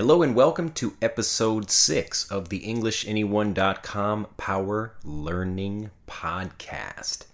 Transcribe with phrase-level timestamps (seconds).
[0.00, 7.26] Hello and welcome to episode 6 of the EnglishAnyone.com Power Learning Podcast.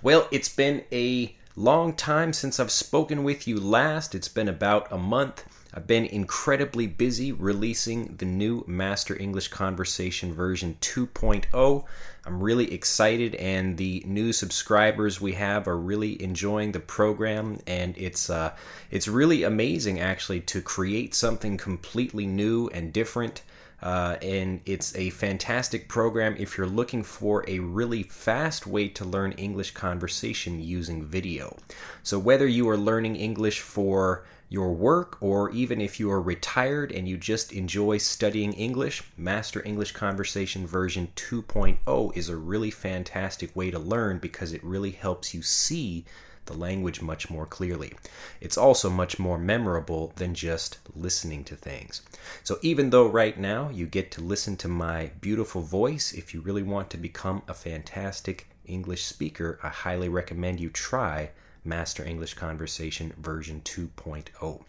[0.00, 4.14] Well, it's been a long time since I've spoken with you last.
[4.14, 5.44] It's been about a month.
[5.76, 11.84] I've been incredibly busy releasing the new Master English Conversation version 2.0.
[12.24, 17.58] I'm really excited, and the new subscribers we have are really enjoying the program.
[17.66, 18.54] And it's uh,
[18.92, 23.42] it's really amazing, actually, to create something completely new and different.
[23.82, 29.04] Uh, and it's a fantastic program if you're looking for a really fast way to
[29.04, 31.56] learn English conversation using video.
[32.04, 36.92] So, whether you are learning English for your work, or even if you are retired
[36.92, 43.54] and you just enjoy studying English, Master English Conversation version 2.0 is a really fantastic
[43.56, 46.04] way to learn because it really helps you see
[46.46, 47.92] the language much more clearly.
[48.40, 52.02] It's also much more memorable than just listening to things.
[52.42, 56.40] So, even though right now you get to listen to my beautiful voice, if you
[56.40, 61.30] really want to become a fantastic English speaker, I highly recommend you try
[61.64, 64.62] Master English Conversation version 2.0.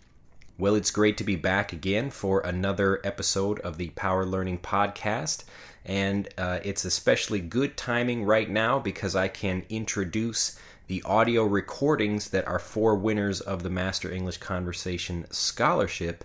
[0.58, 5.44] Well, it's great to be back again for another episode of the Power Learning Podcast.
[5.84, 10.58] And uh, it's especially good timing right now because I can introduce
[10.88, 16.24] the audio recordings that are four winners of the Master English Conversation Scholarship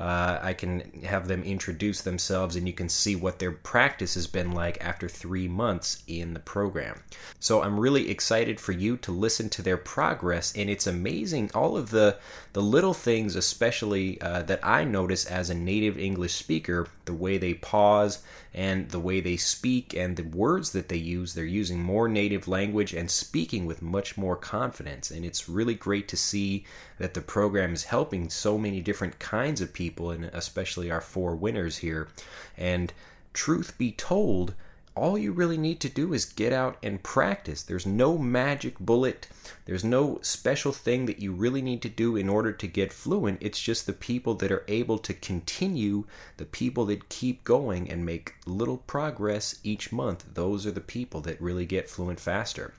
[0.00, 4.26] uh, I can have them introduce themselves and you can see what their practice has
[4.26, 7.02] been like after three months in the program.
[7.38, 11.76] So I'm really excited for you to listen to their progress, and it's amazing all
[11.76, 12.16] of the,
[12.54, 17.36] the little things, especially uh, that I notice as a native English speaker the way
[17.36, 21.34] they pause and the way they speak and the words that they use.
[21.34, 25.10] They're using more native language and speaking with much more confidence.
[25.10, 26.64] And it's really great to see
[26.98, 31.36] that the program is helping so many different kinds of people, and especially our four
[31.36, 32.08] winners here.
[32.56, 32.92] And
[33.32, 34.54] truth be told,
[34.94, 37.62] all you really need to do is get out and practice.
[37.62, 39.28] There's no magic bullet.
[39.64, 43.38] There's no special thing that you really need to do in order to get fluent.
[43.40, 46.04] It's just the people that are able to continue,
[46.36, 50.24] the people that keep going and make little progress each month.
[50.34, 52.74] Those are the people that really get fluent faster.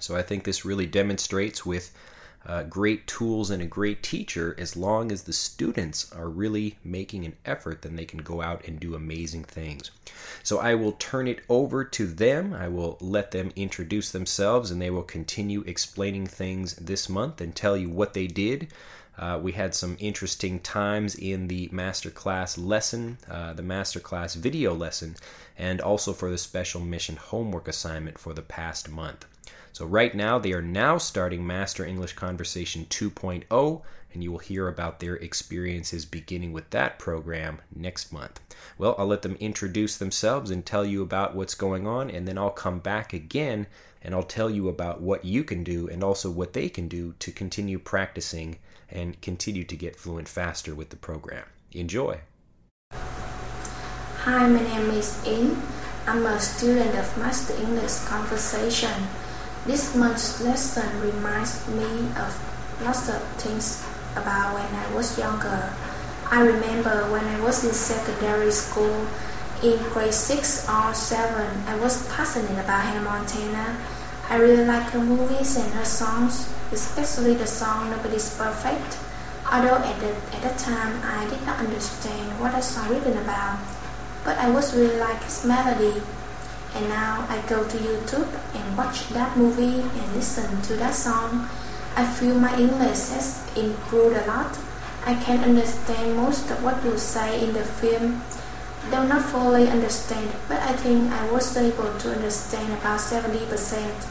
[0.00, 1.92] So I think this really demonstrates with
[2.46, 7.24] uh, great tools and a great teacher, as long as the students are really making
[7.24, 9.90] an effort, then they can go out and do amazing things.
[10.42, 12.52] So I will turn it over to them.
[12.52, 17.54] I will let them introduce themselves and they will continue explaining things this month and
[17.54, 18.68] tell you what they did.
[19.18, 25.14] Uh, we had some interesting times in the masterclass lesson, uh, the masterclass video lesson,
[25.58, 29.26] and also for the special mission homework assignment for the past month.
[29.72, 34.68] So, right now, they are now starting Master English Conversation 2.0, and you will hear
[34.68, 38.40] about their experiences beginning with that program next month.
[38.76, 42.36] Well, I'll let them introduce themselves and tell you about what's going on, and then
[42.36, 43.66] I'll come back again
[44.04, 47.14] and I'll tell you about what you can do and also what they can do
[47.20, 48.58] to continue practicing
[48.90, 51.44] and continue to get fluent faster with the program.
[51.72, 52.20] Enjoy!
[52.90, 55.60] Hi, my name is In.
[56.06, 59.08] I'm a student of Master English Conversation.
[59.64, 62.34] This month's lesson reminds me of
[62.82, 63.86] lots of things
[64.18, 65.72] about when I was younger.
[66.28, 69.06] I remember when I was in secondary school,
[69.62, 73.78] in grade 6 or 7, I was passionate about Hannah Montana.
[74.28, 78.98] I really like her movies and her songs, especially the song Nobody's Perfect.
[79.46, 83.60] Although at the, at the time I did not understand what the song written about,
[84.24, 86.02] but I was really like its melody
[86.74, 91.48] and now I go to YouTube and watch that movie and listen to that song.
[91.96, 94.58] I feel my English has improved a lot.
[95.04, 98.22] I can understand most of what you say in the film.
[98.90, 104.08] Though not fully understand, but I think I was able to understand about 70%.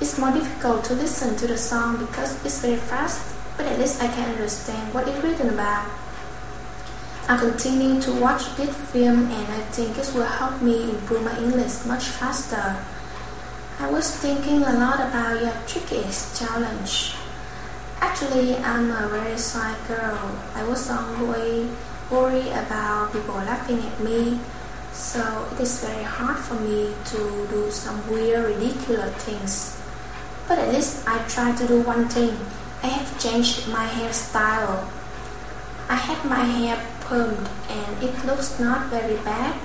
[0.00, 4.02] It's more difficult to listen to the song because it's very fast, but at least
[4.02, 5.88] I can understand what it's written about.
[7.26, 11.32] I continue to watch this film and I think it will help me improve my
[11.38, 12.84] English much faster.
[13.80, 17.16] I was thinking a lot about your trickiest challenge.
[17.98, 20.36] Actually, I'm a very shy girl.
[20.54, 21.70] I was always
[22.10, 24.38] worried about people laughing at me,
[24.92, 29.80] so it is very hard for me to do some weird, ridiculous things.
[30.46, 32.36] But at least I try to do one thing.
[32.82, 34.84] I have changed my hairstyle.
[35.88, 39.60] I had my hair permed and it looks not very bad.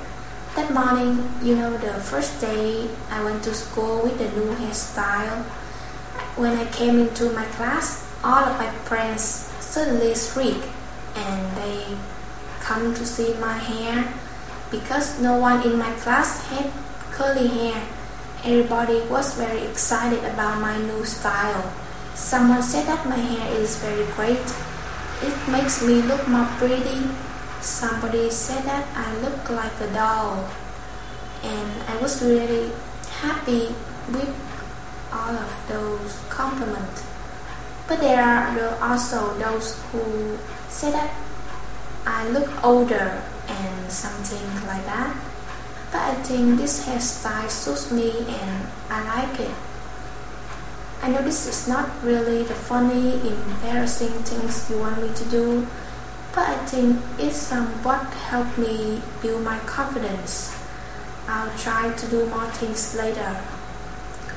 [0.56, 5.44] That morning, you know, the first day I went to school with the new hairstyle.
[6.36, 9.22] When I came into my class, all of my friends
[9.60, 10.68] suddenly shrieked
[11.16, 11.98] and they
[12.60, 14.14] come to see my hair
[14.72, 16.72] because no one in my class had
[17.12, 17.82] curly hair.
[18.44, 21.74] Everybody was very excited about my new style.
[22.16, 24.44] Someone said that my hair is very great.
[25.22, 27.08] It makes me look more pretty.
[27.62, 30.50] Somebody said that I look like a doll.
[31.44, 32.72] And I was really
[33.22, 33.76] happy
[34.12, 34.32] with
[35.12, 37.06] all of those compliments.
[37.88, 41.12] But there are also those who say that
[42.06, 45.16] I look older and something like that.
[45.92, 49.56] But I think this hairstyle suits me and I like it.
[51.02, 55.68] I know this is not really the funny, embarrassing things you want me to do,
[56.34, 60.56] but I think it somewhat helped me build my confidence.
[61.28, 63.38] I'll try to do more things later.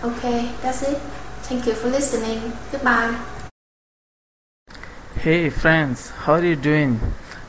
[0.04, 0.98] Okay, that's it.
[1.42, 2.52] Thank you for listening.
[2.70, 3.18] Goodbye.
[5.16, 7.00] Hey friends, how are you doing?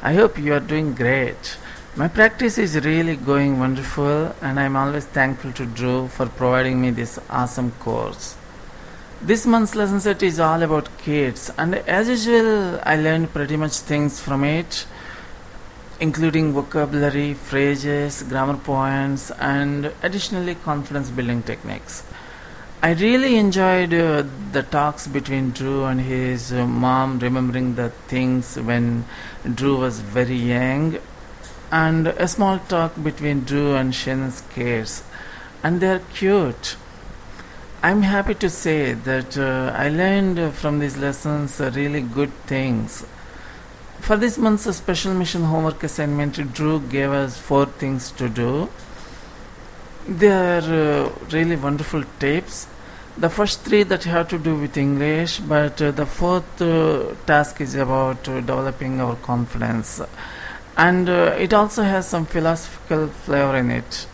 [0.02, 1.58] I hope you are doing great.
[1.96, 6.92] My practice is really going wonderful and I'm always thankful to Drew for providing me
[6.92, 8.36] this awesome course.
[9.26, 13.78] This month's lesson set is all about kids and as usual I learned pretty much
[13.80, 14.86] things from it
[16.02, 22.04] including vocabulary, phrases, grammar points and additionally confidence building techniques.
[22.82, 28.58] I really enjoyed uh, the talks between Drew and his uh, mom, remembering the things
[28.60, 29.06] when
[29.56, 30.98] Drew was very young,
[31.72, 35.02] and a small talk between Drew and Shannon's kids,
[35.64, 36.76] and they're cute.
[37.84, 43.06] I'm happy to say that uh, I learned from these lessons uh, really good things.
[44.00, 48.70] For this month's special mission homework assignment, Drew gave us four things to do.
[50.08, 52.68] They are uh, really wonderful tips
[53.18, 57.62] the first three that have to do with English, but uh, the fourth uh, task
[57.62, 60.02] is about uh, developing our confidence,
[60.78, 64.08] and it also has some philosophical flavor in it.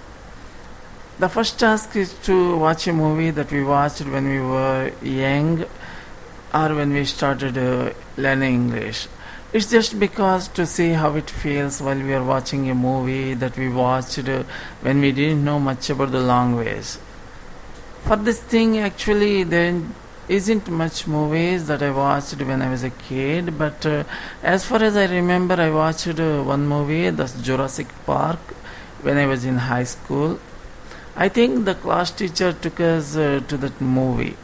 [1.20, 5.66] The first task is to watch a movie that we watched when we were young
[6.54, 9.08] or when we started uh, learning English.
[9.52, 13.58] It's just because to see how it feels while we are watching a movie that
[13.58, 14.44] we watched uh,
[14.82, 16.98] when we didn't know much about the language
[18.04, 19.82] for this thing actually there
[20.28, 24.04] isn't much movies that I watched when I was a kid but uh,
[24.44, 28.40] as far as I remember I watched uh, one movie that's Jurassic Park
[29.02, 30.40] when I was in high school
[31.26, 34.38] I think the class teacher took us uh, to that movie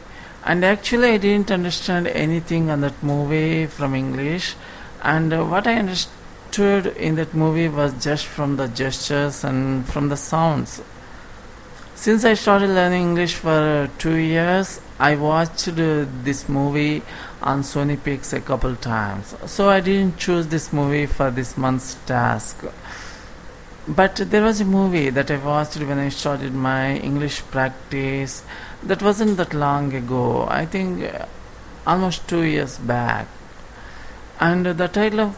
[0.44, 4.56] and actually I didn't understand anything on that movie from English
[5.02, 10.10] and uh, what I understood in that movie was just from the gestures and from
[10.10, 10.82] the sounds
[11.96, 17.02] since I started learning English for uh, two years, I watched uh, this movie
[17.42, 19.34] on Sony Pix a couple times.
[19.46, 22.66] So I didn't choose this movie for this month's task.
[23.88, 28.44] But there was a movie that I watched when I started my English practice
[28.84, 30.48] that wasn't that long ago.
[30.50, 31.26] I think uh,
[31.86, 33.28] almost two years back.
[34.40, 35.38] And the title of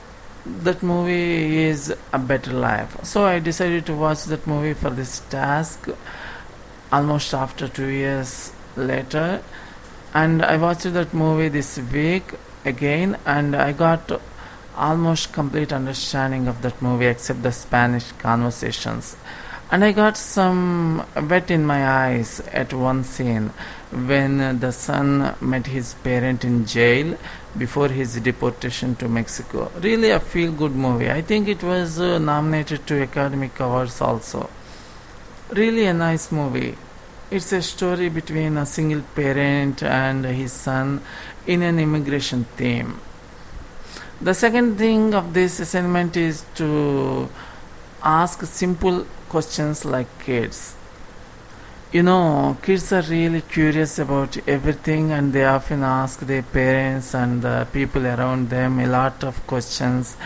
[0.63, 3.03] that movie is A Better Life.
[3.03, 5.89] So I decided to watch that movie for this task
[6.91, 9.41] almost after two years later
[10.13, 12.33] and i watched that movie this week
[12.63, 14.21] again and i got
[14.77, 19.15] almost complete understanding of that movie except the spanish conversations
[19.71, 23.47] and i got some wet in my eyes at one scene
[24.11, 27.17] when the son met his parent in jail
[27.57, 32.17] before his deportation to mexico really a feel good movie i think it was uh,
[32.17, 34.49] nominated to academy awards also
[35.51, 36.75] really a nice movie.
[37.31, 41.01] It's a story between a single parent and his son
[41.45, 42.99] in an immigration theme.
[44.19, 47.29] The second thing of this assignment is to
[48.01, 50.75] ask simple questions like kids.
[51.91, 57.43] You know, kids are really curious about everything and they often ask their parents and
[57.43, 60.17] the people around them a lot of questions,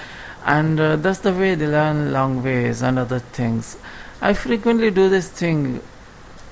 [0.45, 3.77] and uh, that's the way they learn language and other things.
[4.21, 5.81] I frequently do this thing.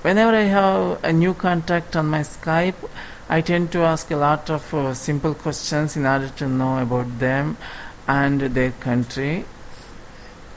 [0.02, 2.88] Whenever I have a new contact on my Skype,
[3.32, 7.20] I tend to ask a lot of uh, simple questions in order to know about
[7.20, 7.56] them
[8.08, 9.44] and their country.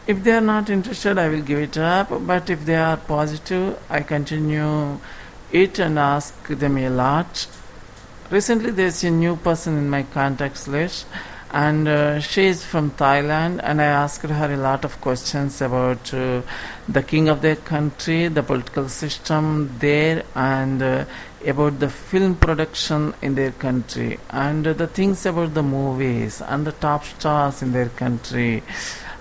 [0.08, 3.80] If they are not interested, I will give it up, but if they are positive,
[3.92, 5.00] I continue
[5.52, 7.46] it and ask them a lot.
[8.32, 11.06] Recently, there's a new person in my contacts list
[11.52, 16.12] and uh, she is from Thailand and I asked her a lot of questions about
[16.12, 16.42] uh,
[16.90, 21.06] the king of their country, the political system there and uh,
[21.46, 26.72] about the film production in their country and the things about the movies and the
[26.72, 28.64] top stars in their country.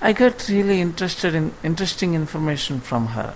[0.00, 3.34] I got really interested in interesting information from her.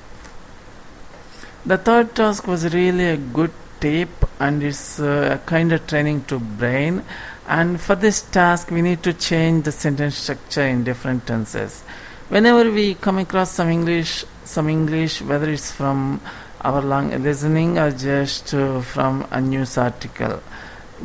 [1.64, 6.24] The third task was really a good tape and it's uh, a kind of training
[6.24, 7.04] to brain.
[7.46, 11.82] And for this task we need to change the sentence structure in different tenses.
[12.28, 16.20] Whenever we come across some english some english whether it's from
[16.60, 20.42] our long listening or just uh, from a news article.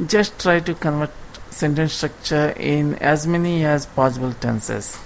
[0.08, 1.12] Just try to convert
[1.50, 4.98] sentence structure in as many as possible tenses.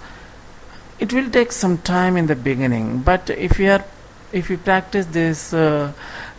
[0.99, 3.83] It will take some time in the beginning but if you are
[4.31, 5.93] if we practice this uh,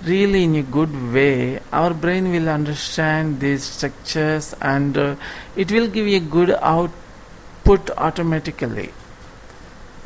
[0.05, 5.15] really in a good way our brain will understand these structures and uh,
[5.57, 8.91] it will give you a good output automatically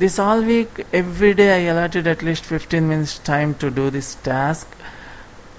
[0.00, 4.14] this all week every day i allotted at least 15 minutes time to do this
[4.28, 4.76] task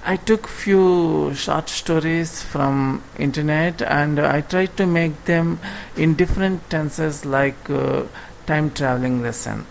[0.03, 5.59] i took few short stories from internet and i tried to make them
[5.95, 8.03] in different tenses like uh,
[8.47, 9.65] time traveling lesson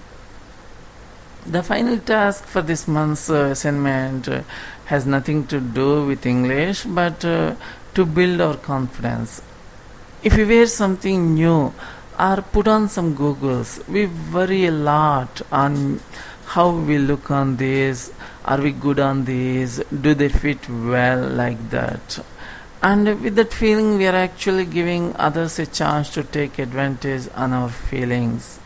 [1.46, 4.42] the final task for this month's uh, assignment uh,
[4.84, 7.54] has nothing to do with English but uh,
[7.94, 9.40] to build our confidence.
[10.22, 11.72] If we wear something new
[12.20, 16.00] or put on some googles, we worry a lot on
[16.46, 18.12] how we look on these,
[18.44, 22.18] are we good on these, do they fit well like that.
[22.82, 27.52] And with that feeling, we are actually giving others a chance to take advantage on
[27.52, 28.58] our feelings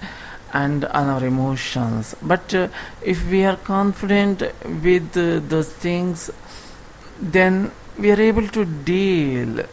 [0.53, 2.15] and on our emotions.
[2.23, 2.69] But uh,
[3.03, 6.31] if we are confident with uh, those things
[7.21, 9.65] then we are able to deal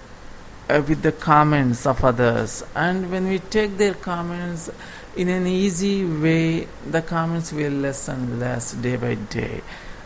[0.72, 4.70] uh, with the comments of others and when we take their comments
[5.16, 9.62] in an easy way the comments will less and less day by day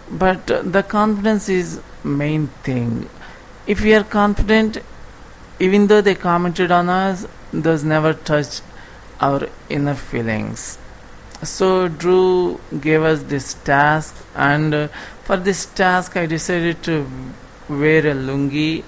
[0.10, 3.10] but uh, the confidence is main thing
[3.67, 4.77] if we are confident
[5.60, 8.62] even though they commented on us those never touch
[9.19, 10.77] our inner feelings.
[11.43, 14.88] So Drew gave us this task, and uh,
[15.24, 17.07] for this task, I decided to
[17.69, 18.84] wear a lungi.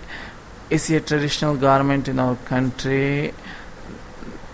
[0.70, 3.34] It's a traditional garment in our country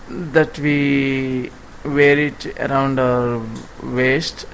[0.08, 1.50] that we
[1.84, 3.42] wear it around our
[3.82, 4.46] waist.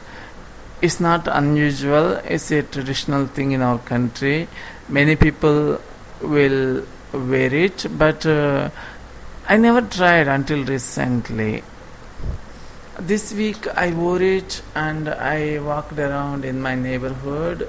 [0.81, 2.12] It's not unusual.
[2.25, 4.49] It's a traditional thing in our country.
[4.88, 5.79] Many people
[6.23, 8.71] will wear it, but uh,
[9.47, 11.62] I never tried until recently.
[12.99, 17.69] This week I wore it and I walked around in my neighborhood.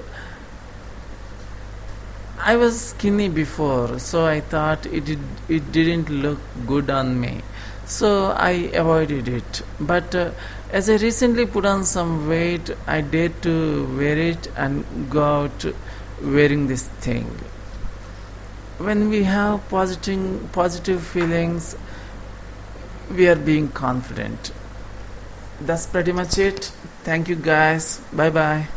[2.44, 7.42] I was skinny before, so I thought it did, it didn't look good on me.
[7.86, 8.50] So I
[8.82, 9.62] avoided it.
[9.78, 10.32] But uh,
[10.72, 15.64] as I recently put on some weight, I dared to wear it and go out
[16.20, 17.26] wearing this thing.
[18.78, 21.76] When we have positive positive feelings
[23.10, 24.52] we are being confident.
[25.60, 26.72] That's pretty much it.
[27.04, 28.00] Thank you guys.
[28.12, 28.68] Bye bye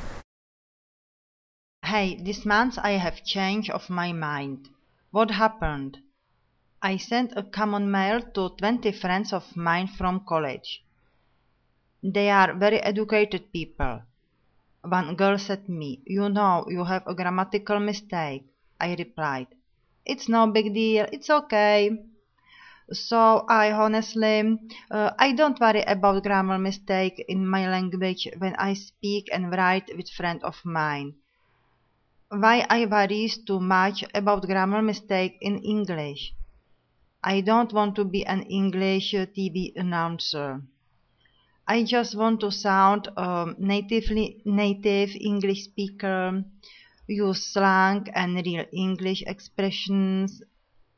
[1.96, 4.68] hey this month i have change of my mind.
[5.12, 6.00] What happened?
[6.82, 10.84] I sent a common mail to 20 friends of mine from college.
[12.04, 14.02] They are very educated people.
[14.82, 18.44] One girl said me you know you have a grammatical mistake
[18.82, 19.48] i replied.
[20.06, 21.92] It's no big deal it's okay.
[22.92, 24.40] So i honestly
[24.92, 29.96] uh, i don't worry about grammar mistake in my language when i speak and write
[29.96, 31.14] with friend of mine
[32.44, 36.34] why i worries too much about grammar mistake in english
[37.24, 40.62] i don't want to be an english tv announcer
[41.68, 46.44] i just want to sound a natively native english speaker
[47.08, 50.42] use slang and real English expressions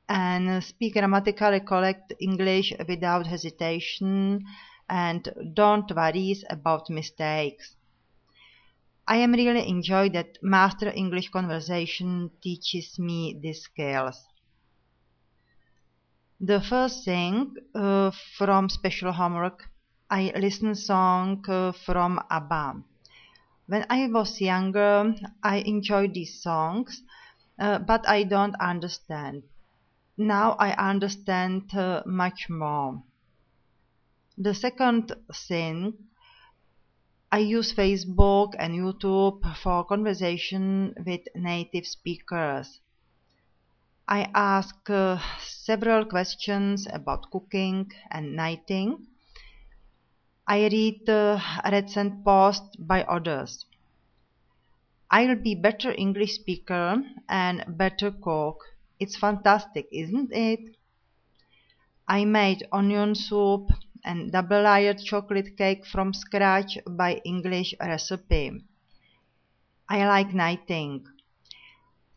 [0.10, 4.42] and speak grammatically correct English without hesitation
[4.90, 7.77] and don't worry about mistakes.
[9.10, 14.22] I am really enjoy that Master English Conversation teaches me these skills.
[16.42, 19.64] The first thing uh, from special homework,
[20.10, 22.84] I listen song uh, from ABBA.
[23.68, 27.02] When I was younger, I enjoyed these songs,
[27.60, 29.44] uh, but I don't understand.
[30.18, 33.04] Now I understand uh, much more.
[34.38, 35.94] The second thing,
[37.32, 42.82] I use Facebook and YouTube for conversation with native speakers.
[44.08, 49.08] I ask uh, several questions about cooking and knitting
[50.48, 51.42] I read the
[51.72, 53.66] recent posts by others.
[55.12, 58.64] I'll be better English speaker and better cook.
[58.98, 60.78] It's fantastic, isn't it?
[62.08, 63.70] I made onion soup
[64.04, 68.64] and double layered chocolate cake from scratch by English recipe.
[69.90, 71.06] I like knitting.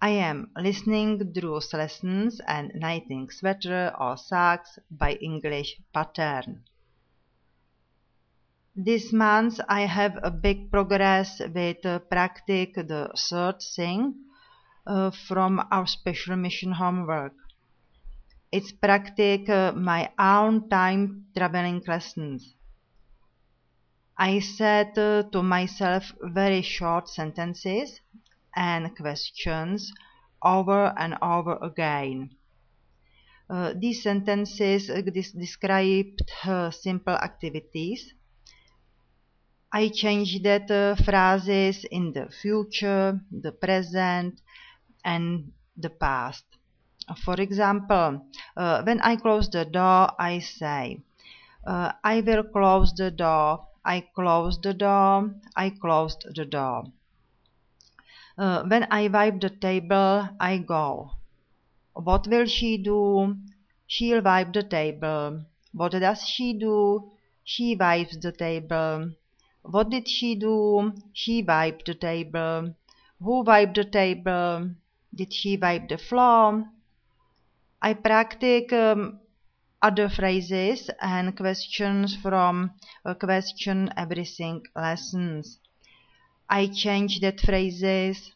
[0.02, 6.64] I am listening Drew's lessons and knitting sweater or socks by English pattern.
[8.74, 14.14] This month I have a big progress with uh, practice the third thing
[14.86, 17.34] uh, from our special mission homework.
[18.52, 22.54] It's practice uh, my own time traveling lessons.
[24.18, 28.00] I said uh, to myself very short sentences
[28.54, 29.92] and questions
[30.44, 32.36] over and over again.
[33.48, 38.14] Uh, these sentences uh, described uh, simple activities
[39.72, 44.40] I changed that uh, phrases in the future, the present,
[45.04, 46.44] and the past.
[47.24, 48.26] For example,
[48.56, 51.02] uh, when I close the door, I say,
[51.66, 56.84] uh, I will close the door, I closed the door, I closed the door.
[58.38, 61.10] Uh, when I wipe the table, I go.
[61.94, 63.36] What will she do?
[63.86, 65.44] She'll wipe the table.
[65.72, 67.10] What does she do?
[67.44, 69.12] She wipes the table.
[69.62, 70.92] What did she do?
[71.12, 72.74] She wiped the table.
[73.20, 74.70] Who wiped the table?
[75.14, 76.66] Did she wipe the floor?
[77.82, 79.20] I practice um,
[79.82, 82.72] other phrases and questions from
[83.04, 85.58] uh, question everything lessons.
[86.48, 88.32] I change that phrases.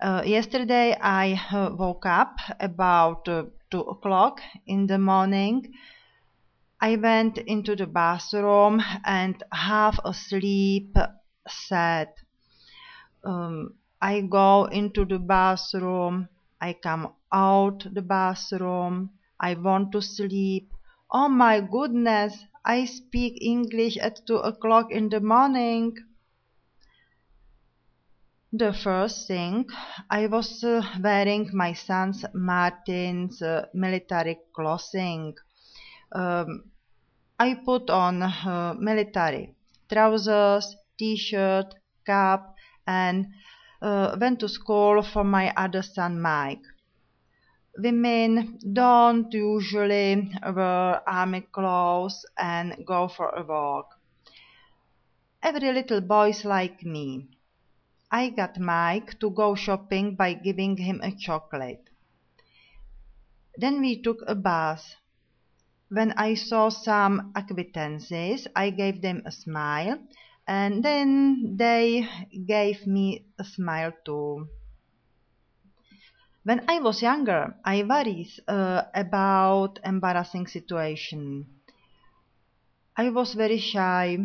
[0.00, 5.72] Uh, yesterday I uh, woke up about uh, 2 o'clock in the morning
[6.82, 10.96] I went into the bathroom and half asleep
[11.46, 12.08] said,
[13.22, 16.30] um, I go into the bathroom,
[16.60, 20.70] I come out the bathroom, I want to sleep.
[21.10, 25.96] Oh my goodness, I speak English at two o'clock in the morning.
[28.52, 29.66] The first thing,
[30.10, 35.34] I was uh, wearing my son's Martin's uh, military clothing
[36.12, 36.64] um,
[37.38, 39.54] I put on uh, military
[39.90, 41.74] trousers, t-shirt,
[42.06, 42.54] cap,
[42.86, 43.26] and
[43.82, 46.62] uh, went to school for my other son Mike.
[47.78, 53.86] Women don't usually wear army clothes and go for a walk.
[55.42, 57.28] Every little boy's like me.
[58.10, 61.88] I got Mike to go shopping by giving him a chocolate.
[63.56, 64.96] Then we took a bath.
[65.88, 69.98] When I saw some acquaintances I gave them a smile,
[70.50, 72.06] and then they
[72.46, 74.48] gave me a smile too.
[76.42, 81.46] When I was younger I worried uh, about embarrassing situation.
[82.96, 84.16] I was very shy.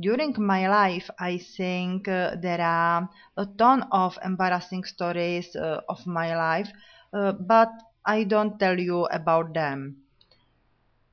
[0.00, 6.04] During my life I think uh, there are a ton of embarrassing stories uh, of
[6.04, 6.72] my life,
[7.12, 7.70] uh, but
[8.04, 9.99] I don't tell you about them.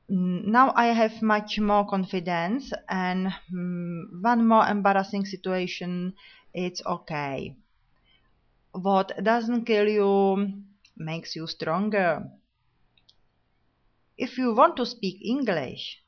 [0.09, 6.13] Mm, now I have much more confidence and um, one more embarrassing situation
[6.53, 7.55] it's okay.
[8.71, 10.63] What doesn't kill you
[10.95, 12.23] makes you stronger.
[14.17, 16.01] If you want to speak English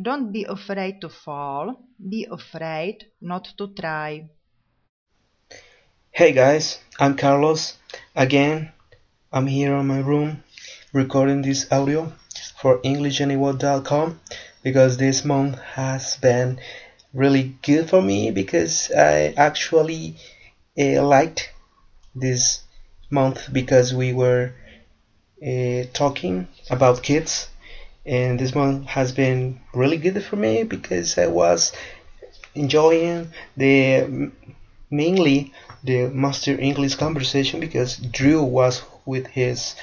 [0.00, 1.76] don't be afraid to fall
[2.08, 4.30] be afraid not to try.
[6.10, 7.76] Hey guys I'm Carlos.
[8.16, 8.72] Again
[9.30, 10.42] I'm here on my room
[10.94, 12.14] recording this audio
[12.62, 14.20] for EnglishAnyone.com
[14.62, 16.60] because this month has been
[17.12, 20.14] really good for me because I actually
[20.78, 21.50] uh, liked
[22.14, 22.62] this
[23.10, 24.52] month because we were
[25.44, 27.48] uh, talking about kids.
[28.06, 31.72] And this month has been really good for me because I was
[32.54, 34.30] enjoying the
[34.88, 39.74] mainly the master English conversation because Drew was with his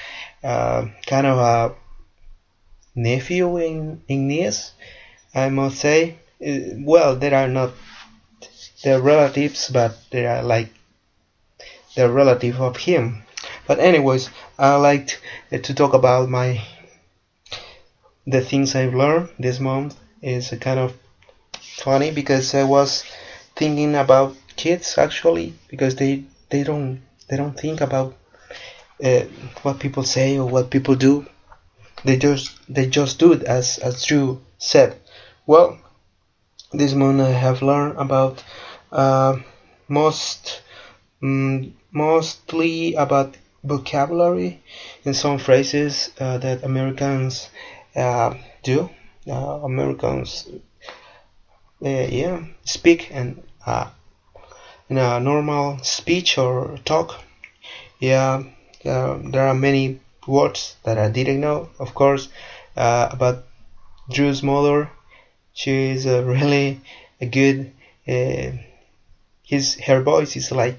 [0.42, 1.74] uh, kind of a
[2.94, 4.72] nephew in Igneous,
[5.34, 6.16] I must say.
[6.44, 7.72] Uh, well, there are not
[8.82, 10.70] the relatives, but they are like
[11.94, 13.22] the relative of him.
[13.66, 16.62] But anyways, I liked to talk about my
[18.26, 20.94] the things I've learned this month is kind of
[21.58, 23.04] funny because I was
[23.56, 28.14] thinking about kids actually because they they don't they don't think about
[29.02, 29.20] uh,
[29.62, 31.26] what people say or what people do
[32.04, 34.96] they just they just do it as as Drew said.
[35.46, 35.78] Well,
[36.72, 38.42] this month I have learned about
[38.92, 39.36] uh,
[39.88, 40.62] most
[41.22, 44.62] mm, mostly about vocabulary
[45.04, 47.50] and some phrases uh, that Americans
[47.96, 48.88] uh, do
[49.28, 50.48] uh, Americans
[51.84, 53.90] uh, yeah speak and uh,
[54.88, 57.20] in a normal speech or talk
[57.98, 58.42] yeah
[58.82, 62.28] there are many words that I didn't know of course
[62.76, 63.44] uh, about
[64.10, 64.90] Drew's mother
[65.52, 66.80] she is a really
[67.20, 67.72] a good
[68.08, 68.52] uh,
[69.50, 70.78] his her voice is like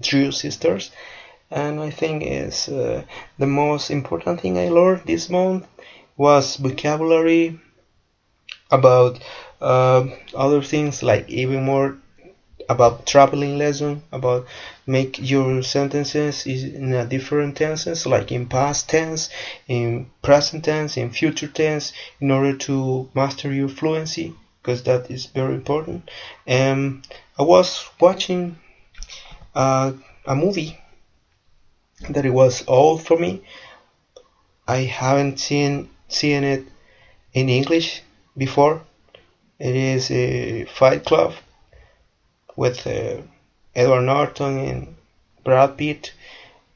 [0.00, 0.90] Drew's sisters.
[1.50, 3.04] And I think is uh,
[3.38, 5.66] the most important thing I learned this month
[6.16, 7.58] was vocabulary
[8.70, 9.18] about
[9.60, 11.96] uh, other things like even more
[12.68, 14.46] about traveling lesson about
[14.86, 19.28] make your sentences in a different tenses like in past tense
[19.68, 24.34] in present tense in future tense in order to master your fluency
[24.66, 26.10] because that is very important.
[26.46, 27.06] And
[27.38, 28.56] i was watching
[29.54, 29.92] uh,
[30.26, 30.78] a movie
[32.10, 33.42] that it was old for me.
[34.66, 36.64] I haven't seen seen it
[37.32, 38.02] in english
[38.36, 38.82] before.
[39.58, 41.32] It is a fight club
[42.56, 43.22] with uh,
[43.74, 44.96] Edward Norton and
[45.44, 46.12] Brad Pitt.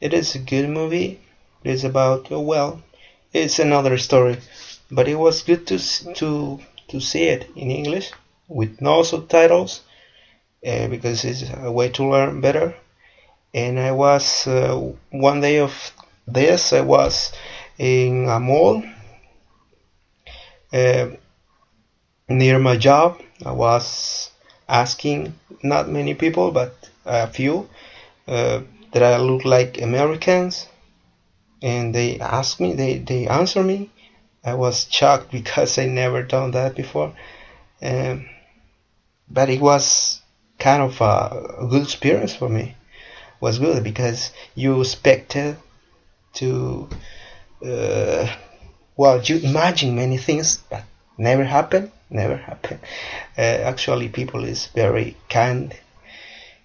[0.01, 1.21] It is a good movie.
[1.65, 2.83] It is about oh, well,
[3.33, 4.39] it's another story,
[4.91, 5.79] but it was good to
[6.15, 8.13] to to see it in English
[8.49, 9.83] with no subtitles
[10.67, 12.75] uh, because it's a way to learn better.
[13.55, 15.73] And I was uh, one day of
[16.27, 16.73] this.
[16.73, 17.33] I was
[17.79, 18.83] in a mall
[20.73, 21.07] uh,
[22.29, 23.21] near my job.
[23.45, 24.31] I was
[24.71, 26.73] asking not many people, but
[27.05, 27.69] a few
[28.29, 28.61] uh,
[28.93, 30.67] that I look like Americans,
[31.61, 33.91] and they ask me, they they answer me.
[34.45, 37.13] I was shocked because I never done that before,
[37.83, 38.29] um,
[39.29, 40.23] but it was
[40.59, 42.63] kind of a, a good experience for me.
[42.63, 45.57] It was good because you expected
[46.35, 46.89] to,
[47.67, 48.27] uh,
[48.97, 50.85] well, you imagine many things, but
[51.19, 52.79] never happen never happen.
[53.39, 55.75] Uh, actually people is very kind.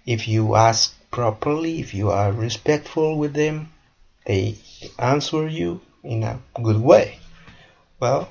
[0.04, 3.72] If you ask properly if you are respectful with them
[4.26, 4.56] they
[4.98, 7.18] answer you in a good way.
[8.00, 8.28] Well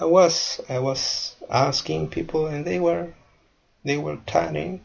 [0.00, 3.08] i was i was asking people and they were
[3.84, 4.80] they were kind.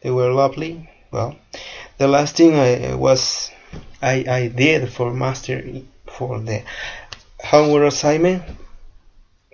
[0.00, 0.88] They were lovely.
[1.10, 1.36] Well
[1.98, 3.50] the last thing i was
[4.00, 5.62] i i did for master
[6.06, 6.62] for the
[7.40, 8.42] homework assignment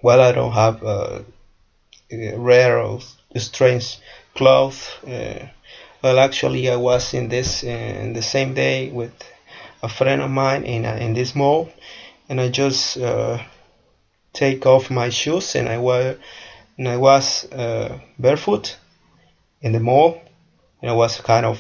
[0.02, 1.20] well i don't have uh,
[2.36, 3.00] rare or
[3.36, 3.98] strange
[4.34, 4.90] clothes.
[5.06, 5.46] Uh,
[6.02, 9.12] well, actually, I was in this uh, in the same day with
[9.82, 11.70] a friend of mine in in this mall,
[12.28, 13.38] and I just uh,
[14.32, 16.16] take off my shoes and I was
[16.76, 18.76] and I was uh, barefoot
[19.62, 20.20] in the mall,
[20.82, 21.58] and it was kind of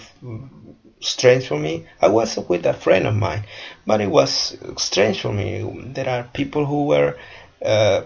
[1.00, 1.86] strange for me.
[2.00, 3.44] I was with a friend of mine,
[3.86, 5.62] but it was strange for me.
[5.94, 7.16] There are people who were
[7.64, 8.02] uh,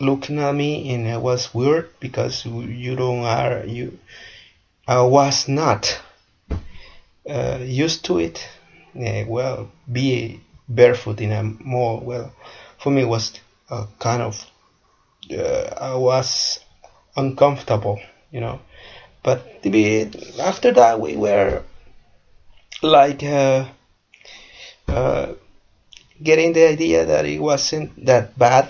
[0.00, 3.98] looking at me and it was weird because you don't are you
[4.86, 6.00] I was not
[7.28, 8.46] uh, used to it.
[8.94, 12.32] Uh, well be barefoot in a more well
[12.78, 13.32] for me was
[13.70, 14.44] a kind of
[15.30, 16.60] uh, I was
[17.16, 18.60] uncomfortable you know.
[19.22, 21.62] But to be after that we were
[22.82, 23.66] like uh,
[24.88, 25.32] uh,
[26.22, 28.68] getting the idea that it wasn't that bad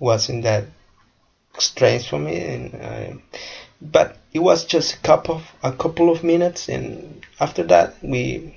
[0.00, 0.64] wasn't that
[1.58, 3.38] strange for me and uh,
[3.80, 8.56] but it was just a couple of a couple of minutes and after that we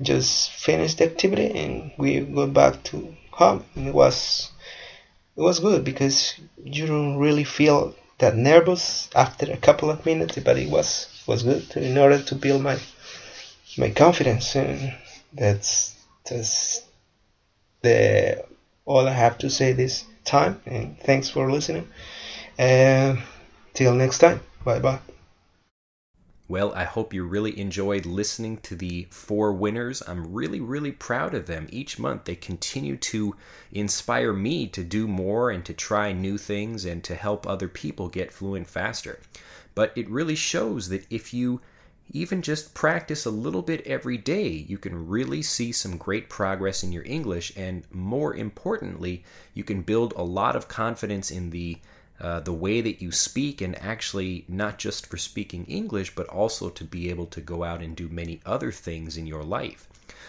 [0.00, 4.50] just finished the activity and we go back to home and it was
[5.36, 10.38] it was good because you don't really feel that nervous after a couple of minutes
[10.38, 12.78] but it was was good in order to build my
[13.76, 14.94] my confidence and
[15.32, 16.82] that's that's
[17.82, 18.44] the
[18.84, 21.88] all I have to say this time and thanks for listening
[22.58, 23.18] and
[23.72, 25.00] till next time bye bye
[26.46, 30.02] well, I hope you really enjoyed listening to the four winners.
[30.06, 31.66] I'm really, really proud of them.
[31.70, 33.34] Each month they continue to
[33.72, 38.10] inspire me to do more and to try new things and to help other people
[38.10, 39.20] get fluent faster.
[39.74, 41.62] But it really shows that if you
[42.10, 46.82] even just practice a little bit every day, you can really see some great progress
[46.82, 47.52] in your English.
[47.56, 51.78] And more importantly, you can build a lot of confidence in the
[52.20, 56.70] uh, the way that you speak, and actually not just for speaking English, but also
[56.70, 59.88] to be able to go out and do many other things in your life.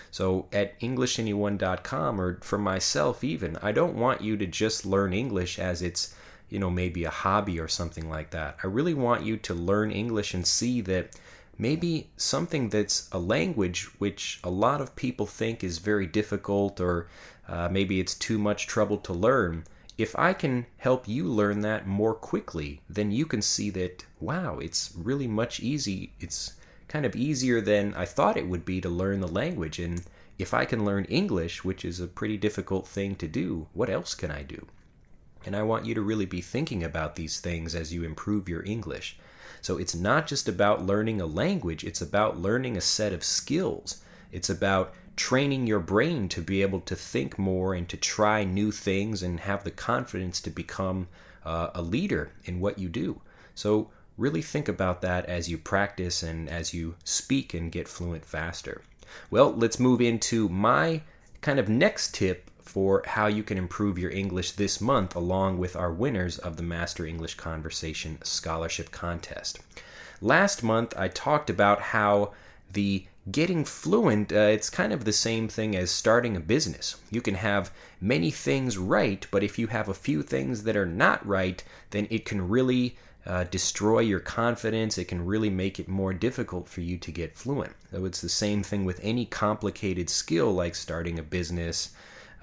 [0.10, 5.60] So at EnglishAnyone.com, or for myself even, I don't want you to just learn English
[5.60, 6.16] as it's
[6.50, 8.58] you know maybe a hobby or something like that.
[8.64, 11.12] I really want you to learn English and see that
[11.58, 17.08] maybe something that's a language which a lot of people think is very difficult or
[17.48, 19.64] uh, maybe it's too much trouble to learn
[19.98, 24.60] if I can help you learn that more quickly, then you can see that, wow,
[24.60, 26.12] it's really much easy.
[26.20, 26.54] It's
[26.88, 29.80] kind of easier than I thought it would be to learn the language.
[29.80, 30.04] And
[30.38, 34.16] if I can learn English, which is a pretty difficult thing to do, what else
[34.16, 34.68] can I do?
[35.46, 38.66] And I want you to really be thinking about these things as you improve your
[38.66, 39.18] English.
[39.66, 44.04] So it's not just about learning a language, it's about learning a set of skills.
[44.32, 48.72] It's about training your brain to be able to think more and to try new
[48.72, 51.08] things and have the confidence to become
[51.44, 53.22] uh, a leader in what you do.
[53.56, 58.24] So, really think about that as you practice and as you speak and get fluent
[58.24, 58.84] faster.
[59.32, 61.02] Well, let's move into my
[61.42, 65.76] kind of next tip for how you can improve your English this month, along with
[65.76, 69.60] our winners of the Master English Conversation Scholarship Contest.
[70.22, 72.34] Last month, I talked about how
[72.74, 76.98] the getting fluent, uh, it's kind of the same thing as starting a business.
[77.10, 80.86] You can have many things right, but if you have a few things that are
[80.86, 84.98] not right, then it can really uh, destroy your confidence.
[84.98, 87.74] It can really make it more difficult for you to get fluent.
[87.92, 91.92] So it's the same thing with any complicated skill like starting a business.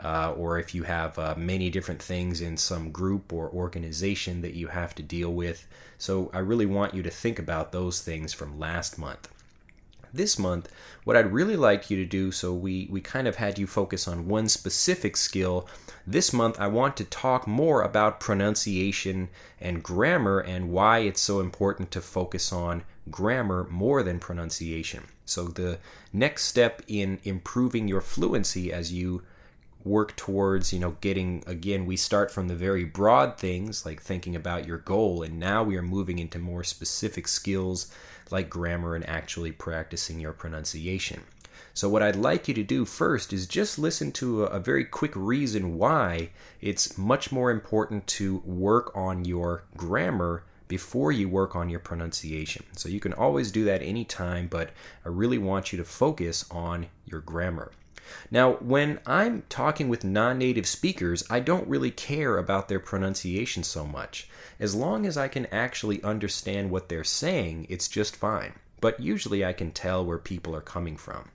[0.03, 4.55] Uh, or if you have uh, many different things in some group or organization that
[4.55, 5.67] you have to deal with.
[5.99, 9.29] So, I really want you to think about those things from last month
[10.15, 10.71] this month,
[11.05, 14.07] what I'd really like you to do, so we, we kind of had you focus
[14.07, 15.67] on one specific skill.
[16.07, 19.29] This month, I want to talk more about pronunciation
[19.61, 25.05] and grammar and why it's so important to focus on grammar more than pronunciation.
[25.25, 25.79] So, the
[26.13, 29.23] next step in improving your fluency as you
[29.85, 34.37] work towards you know getting again we start from the very broad things like thinking
[34.37, 37.93] about your goal and now we are moving into more specific skills
[38.33, 41.23] like grammar and actually practicing your pronunciation.
[41.75, 44.85] So, what I'd like you to do first is just listen to a, a, very
[44.85, 51.55] quick reason why it's much more important to work on your grammar before you work
[51.55, 52.65] on your pronunciation.
[52.77, 54.71] So, you can always do that anytime, but
[55.05, 57.73] I really want you to focus on your grammar.
[58.31, 63.63] Now, when I'm talking with non native speakers, I don't really care about their pronunciation
[63.63, 64.29] so much.
[64.59, 68.55] As long as I can actually understand what they're saying, it's just fine.
[68.81, 71.31] But usually I can tell where people are coming from.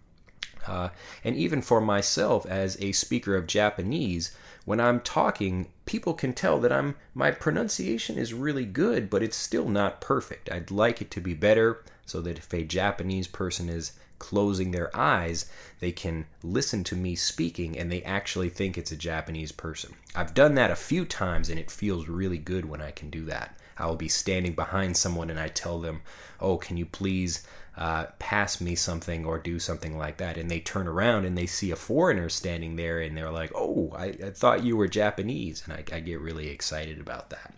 [0.68, 0.90] Uh,
[1.24, 6.60] and even for myself as a speaker of Japanese, when I'm talking, people can tell
[6.60, 10.52] that I'm my pronunciation is really good, but it's still not perfect.
[10.52, 14.96] I'd like it to be better so that if a Japanese person is closing their
[14.96, 15.50] eyes,
[15.80, 19.96] they can listen to me speaking and they actually think it's a Japanese person.
[20.16, 23.26] I've done that a few times and it feels really good when I can do
[23.26, 23.58] that.
[23.78, 26.02] I'll be standing behind someone and I tell them,
[26.40, 30.38] Oh, can you please uh, pass me something or do something like that?
[30.38, 33.94] And they turn around and they see a foreigner standing there and they're like, Oh,
[33.96, 35.64] I, I thought you were Japanese.
[35.66, 37.54] And I, I get really excited about that.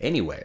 [0.00, 0.44] Anyway,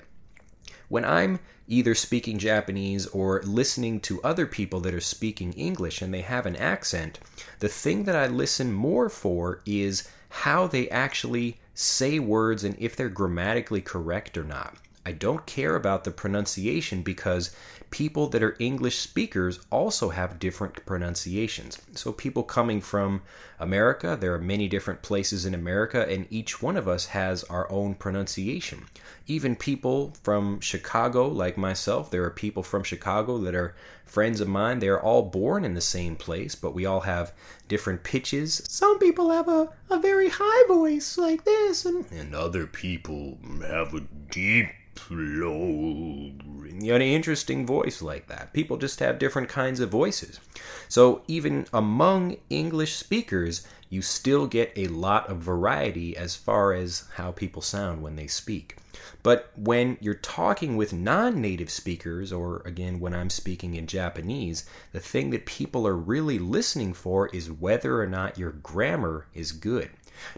[0.89, 6.13] when I'm either speaking Japanese or listening to other people that are speaking English and
[6.13, 7.19] they have an accent,
[7.60, 12.95] the thing that I listen more for is how they actually say words and if
[12.95, 14.75] they're grammatically correct or not.
[15.06, 17.56] I don't care about the pronunciation because
[17.91, 21.80] people that are English speakers also have different pronunciations.
[21.93, 23.21] So, people coming from
[23.60, 27.71] America, there are many different places in America, and each one of us has our
[27.71, 28.86] own pronunciation.
[29.28, 34.48] Even people from Chicago, like myself, there are people from Chicago that are friends of
[34.48, 34.80] mine.
[34.80, 37.34] They're all born in the same place, but we all have
[37.67, 38.62] different pitches.
[38.67, 43.93] Some people have a, a very high voice like this, and, and other people have
[43.93, 44.67] a deep
[45.10, 46.32] low,
[46.80, 48.54] you know, an interesting voice like that.
[48.54, 50.40] People just have different kinds of voices.
[50.88, 57.06] So even among English speakers, you still get a lot of variety as far as
[57.16, 58.78] how people sound when they speak.
[59.24, 64.66] But when you're talking with non native speakers, or again, when I'm speaking in Japanese,
[64.92, 69.52] the thing that people are really listening for is whether or not your grammar is
[69.52, 69.90] good.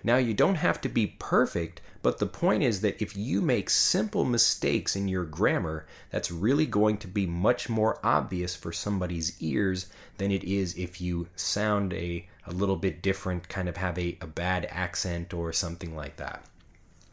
[0.03, 3.69] Now, you don't have to be perfect, but the point is that if you make
[3.69, 9.41] simple mistakes in your grammar, that's really going to be much more obvious for somebody's
[9.41, 9.87] ears
[10.17, 14.17] than it is if you sound a, a little bit different, kind of have a,
[14.21, 16.43] a bad accent or something like that.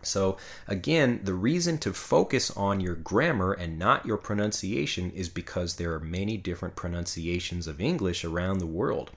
[0.07, 0.37] So,
[0.69, 5.95] again, the reason to focus on your grammar and not your pronunciation is because there
[5.95, 9.11] are many different pronunciations of English around the world.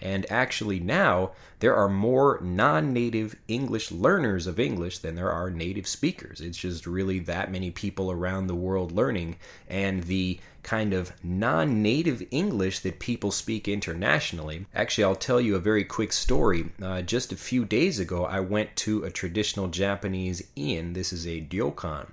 [0.00, 5.50] And actually, now there are more non native English learners of English than there are
[5.50, 6.40] native speakers.
[6.40, 9.36] It's just really that many people around the world learning,
[9.68, 14.66] and the kind of non native English that people speak internationally.
[14.74, 16.70] Actually, I'll tell you a very quick story.
[16.80, 20.92] Uh, just a few days ago, I went to a traditional Japanese inn.
[20.92, 22.08] This is a ryokan.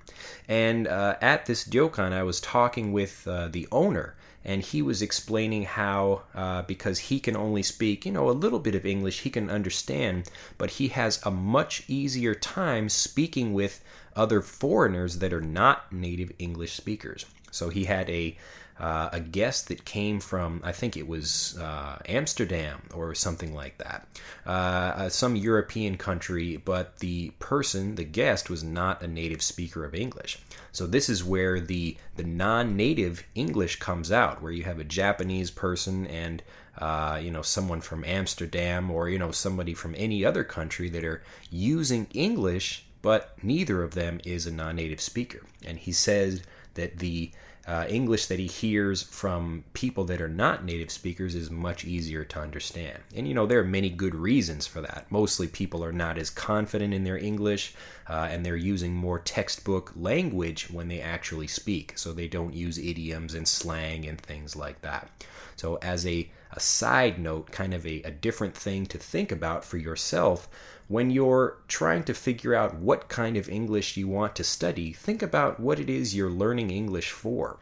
[0.48, 5.02] And uh, at this ryokan, I was talking with uh, the owner, and he was
[5.02, 9.20] explaining how, uh, because he can only speak, you know, a little bit of English,
[9.20, 13.82] he can understand, but he has a much easier time speaking with
[14.16, 17.26] other foreigners that are not native English speakers.
[17.50, 18.36] So he had a
[18.80, 23.76] uh, a guest that came from, I think it was uh, Amsterdam or something like
[23.76, 24.06] that,
[24.46, 29.84] uh, uh, some European country, but the person, the guest, was not a native speaker
[29.84, 30.38] of English.
[30.72, 35.50] So this is where the the non-native English comes out, where you have a Japanese
[35.50, 36.42] person and
[36.78, 41.04] uh, you know someone from Amsterdam or you know somebody from any other country that
[41.04, 45.42] are using English, but neither of them is a non-native speaker.
[45.66, 46.42] And he says
[46.74, 47.32] that the
[47.66, 52.24] uh, English that he hears from people that are not native speakers is much easier
[52.24, 52.98] to understand.
[53.14, 55.06] And you know, there are many good reasons for that.
[55.10, 57.74] Mostly people are not as confident in their English
[58.08, 61.98] uh, and they're using more textbook language when they actually speak.
[61.98, 65.10] So they don't use idioms and slang and things like that.
[65.56, 69.62] So, as a, a side note, kind of a, a different thing to think about
[69.62, 70.48] for yourself,
[70.90, 75.22] when you're trying to figure out what kind of English you want to study, think
[75.22, 77.60] about what it is you're learning English for.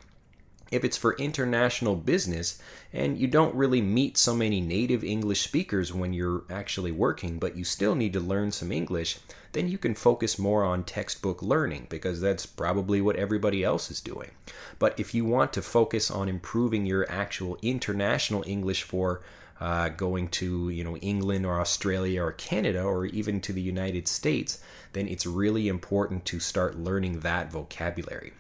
[0.71, 2.59] If it's for international business
[2.91, 7.55] and you don't really meet so many native English speakers when you're actually working, but
[7.55, 9.19] you still need to learn some English,
[9.53, 14.01] then you can focus more on textbook learning because that's probably what everybody else is
[14.01, 14.31] doing.
[14.79, 19.21] But if you want to focus on improving your actual international English for
[19.61, 24.09] uh, going to you know England or Australia or Canada or even to the United
[24.09, 24.61] States,
[24.93, 28.33] then it's really important to start learning that vocabulary.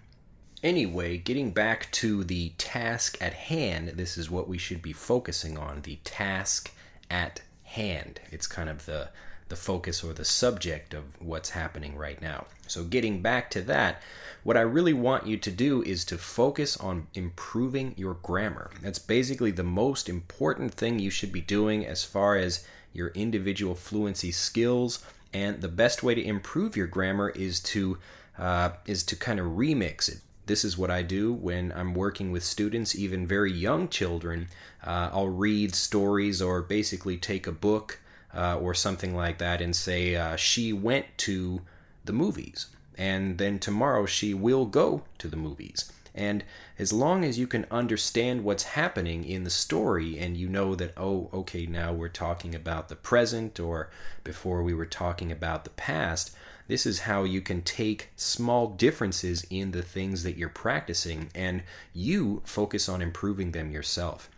[0.63, 5.57] Anyway, getting back to the task at hand, this is what we should be focusing
[5.57, 6.73] on the task
[7.09, 8.21] at hand.
[8.33, 9.11] It's kind of the
[9.49, 12.47] the focus or the subject of what's happening right now.
[12.67, 14.03] So, getting back to that,
[14.43, 18.71] what I really want you to do is to focus on improving your grammar.
[18.83, 23.75] That's basically the most important thing you should be doing as far as your individual
[23.75, 25.05] fluency skills.
[25.33, 27.99] And the best way to improve your grammar is to
[28.39, 30.21] uh, is to kind of remix it.
[30.47, 34.49] This is what I do when I'm working with students, even very young children.
[34.83, 38.01] Uh, I'll read stories or basically take a book
[38.35, 41.63] uh, or something like that and say uh, she went to
[42.05, 45.91] the movies and then tomorrow she will go to the movies.
[46.15, 46.43] And
[46.81, 50.93] as long as you can understand what's happening in the story and you know that,
[50.97, 53.89] oh, okay, now we're talking about the present or
[54.25, 56.35] before we were talking about the past,
[56.67, 61.63] this is how you can take small differences in the things that you're practicing and
[61.95, 64.29] you focus on improving them yourself.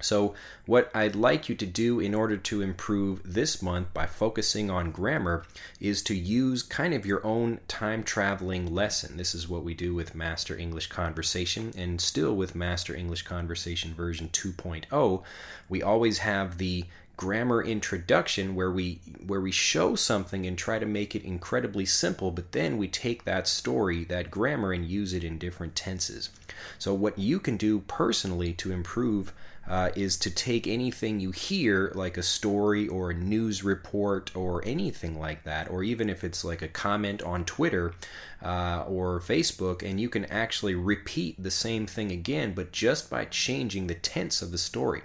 [0.00, 0.34] So,
[0.66, 4.90] what I'd like you to do in order to improve this month by focusing on
[4.90, 5.44] grammar
[5.80, 9.16] is to use kind of your own time traveling lesson.
[9.16, 13.94] This is what we do with Master English Conversation, and still with Master English Conversation
[13.94, 15.22] version 2.0.
[15.68, 16.84] We always have the
[17.16, 22.30] grammar introduction where we where we show something and try to make it incredibly simple
[22.30, 26.28] but then we take that story that grammar and use it in different tenses
[26.78, 29.32] so what you can do personally to improve
[29.68, 34.62] uh, is to take anything you hear, like a story or a news report or
[34.66, 37.94] anything like that, or even if it's like a comment on Twitter
[38.42, 43.24] uh, or Facebook, and you can actually repeat the same thing again, but just by
[43.24, 45.02] changing the tense of the story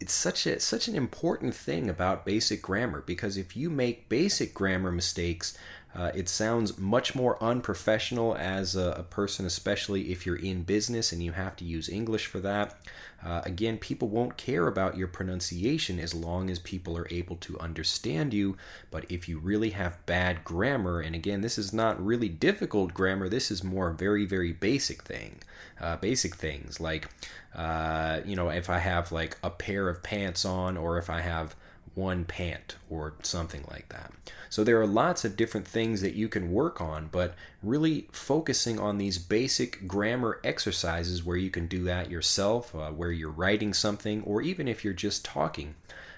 [0.00, 4.54] it's such a such an important thing about basic grammar because if you make basic
[4.54, 5.58] grammar mistakes
[5.94, 11.12] uh, it sounds much more unprofessional as a, a, person, especially if you're in business
[11.12, 12.76] and you have to use English for that.
[13.24, 17.58] Uh, again, people won't care about your pronunciation as long as people are able to
[17.58, 18.56] understand you.
[18.90, 23.28] But if you really have bad grammar, and again, this is not really difficult grammar,
[23.28, 25.40] this is more very, very basic thing.
[25.80, 27.08] Uh, basic things like,
[27.54, 31.20] uh, you know, if I have like a pair of pants on, or if I
[31.20, 31.56] have
[31.98, 34.12] one pant or something like that.
[34.48, 38.78] So there are lots of different things that you can work on, but really focusing
[38.78, 43.74] on these basic grammar exercises where you can do that yourself, uh, where you're writing
[43.74, 45.74] something, or even if you're just talking.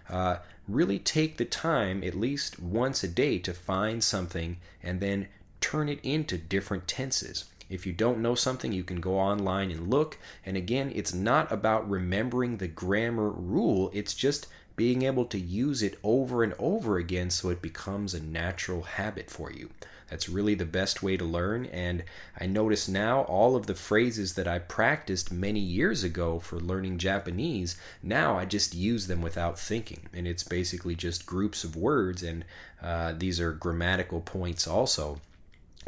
[0.09, 0.37] Uh,
[0.69, 5.29] really take the time at least once a day to find something and then
[5.61, 7.47] turn it into different tenses.
[7.71, 10.19] If you don't know something, you can go online and look.
[10.45, 14.49] And again, it's not about remembering the grammar rule, it's just
[14.81, 19.31] being able to use it over and over again so it becomes a natural habit
[19.31, 19.69] for you.
[20.09, 21.67] That's really the best way to learn.
[21.67, 22.03] And
[22.41, 26.97] I notice now all of the phrases that I practiced many years ago for learning
[26.97, 30.09] Japanese, now I just use them without thinking.
[30.15, 32.47] And it's basically just groups of words, and
[32.83, 35.21] uh, these are grammatical points also.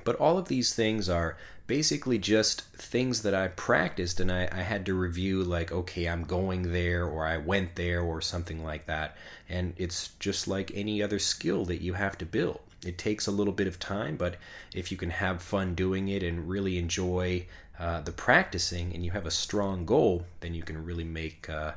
[0.05, 1.37] But all of these things are
[1.67, 6.25] basically just things that I practiced and I, I, had to review, like, okay, I'm
[6.25, 9.17] going there or I went there or something like that.
[9.49, 12.61] And it's just like any other skill that you have to build.
[12.85, 14.37] It takes a little bit of time, but
[14.75, 17.47] if you can have fun doing it and really enjoy
[17.79, 21.49] uh, the practicing and you have a strong goal, then you can really make.
[21.49, 21.73] Uh,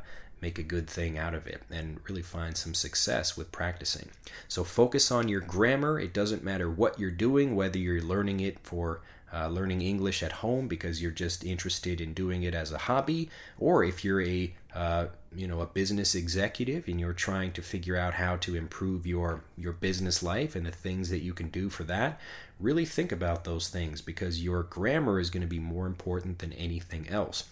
[0.46, 4.10] make a good thing out of it and really find some success with practicing.
[4.48, 6.00] So focus on your grammar.
[6.00, 9.02] It doesn't matter what you're doing, whether you're learning it for
[9.34, 13.32] uh, learning English at home because you're just interested in doing it as a hobby,
[13.58, 17.98] or if you're a uh, you know a business executive and you're trying to figure
[17.98, 21.70] out how to improve your your business life and the things that you can do
[21.70, 22.20] for that
[22.60, 26.54] really think about those things because your grammar is going to be more important than
[26.54, 27.46] anything else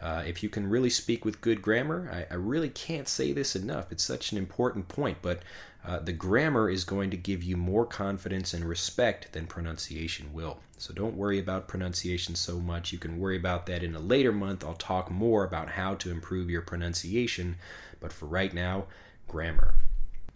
[0.00, 3.54] uh, if you can really speak with good grammar, I, I, really can't say this
[3.54, 3.92] enough.
[3.92, 5.42] It's such an important point, but
[5.86, 10.58] uh, the grammar is going to give you more confidence and respect than pronunciation will.
[10.78, 12.92] So don't worry about pronunciation so much.
[12.92, 14.64] You can worry about that in a later month.
[14.64, 17.56] I'll talk more about how to improve your pronunciation,
[18.00, 18.86] but for right now,
[19.28, 19.74] grammar.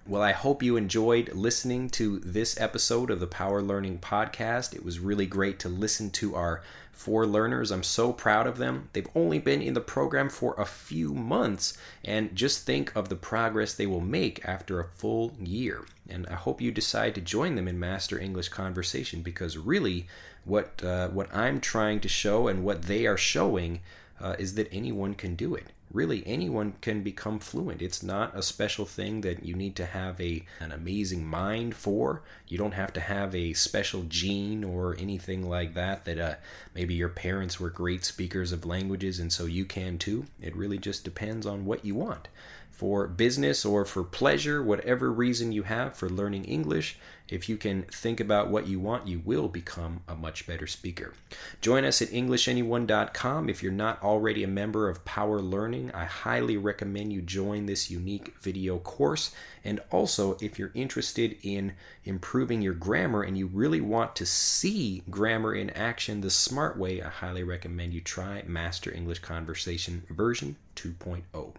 [0.06, 4.74] Well, I hope you enjoyed listening to this episode of the Power Learning Podcast.
[4.74, 6.60] It was really great to listen to our
[6.94, 7.70] four learners.
[7.70, 8.88] I'm so proud of them.
[8.92, 13.16] They've only been in the program for a few months, and just think of the
[13.16, 15.84] progress they will make after a full year.
[16.08, 20.06] And I hope you decide to join them in Master English Conversation because really,
[20.44, 23.80] what uh, what I'm trying to show and what they are showing
[24.20, 27.80] uh, is that anyone can do it really anyone can become fluent.
[27.80, 32.22] It's not a special thing that you need to have a an amazing mind for.
[32.48, 36.34] You don't have to have a special gene or anything like that that uh,
[36.74, 40.26] maybe your parents were great speakers of languages and so you can too.
[40.42, 42.28] It really just depends on what you want
[42.76, 46.98] for business or for pleasure, whatever reason you have for learning English,
[47.28, 51.14] if you can think about what you want, you will become a much better speaker.
[51.62, 53.48] Join us at EnglishAnyone.com.
[53.48, 57.90] If you're not already a member of Power Learning, I highly recommend you join this
[57.90, 59.34] unique video course.
[59.64, 61.72] And also, if you're interested in
[62.04, 67.00] improving your grammar and you really want to see grammar in action the smart way,
[67.00, 71.54] I highly recommend you try Master English Conversation version 2.0.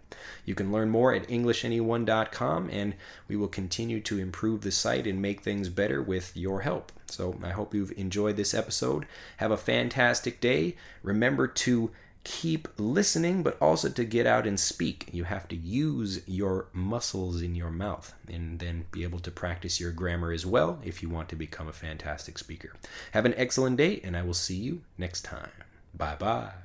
[0.46, 2.94] You can learn more at EnglishAnyone.com, and
[3.28, 6.92] we will continue to improve the site and make things better with your help.
[7.08, 9.06] So I hope you've enjoyed this episode.
[9.38, 10.76] Have a fantastic day.
[11.02, 11.92] Remember to
[12.26, 15.08] keep listening, but also to get out and speak.
[15.14, 19.80] You have to use your muscles in your mouth and then be able to practice
[19.80, 22.74] your grammar as well if you want to become a fantastic speaker.
[23.14, 25.52] Have an excellent day, and I will see you next time.
[25.94, 26.65] Bye bye.